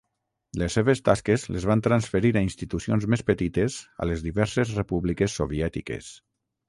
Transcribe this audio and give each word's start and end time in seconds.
Les 0.59 0.77
seves 0.77 1.01
tasques 1.09 1.43
les 1.55 1.67
van 1.71 1.83
transferir 1.87 2.31
a 2.39 2.43
institucions 2.45 3.05
més 3.15 3.25
petites 3.29 3.77
a 4.05 4.09
les 4.13 4.25
diverses 4.31 4.73
repúbliques 4.79 5.37
soviètiques. 5.43 6.11